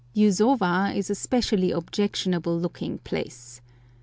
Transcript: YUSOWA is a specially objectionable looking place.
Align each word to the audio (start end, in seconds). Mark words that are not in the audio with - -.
YUSOWA 0.15 0.93
is 0.95 1.11
a 1.11 1.13
specially 1.13 1.69
objectionable 1.69 2.57
looking 2.59 2.97
place. 2.97 3.61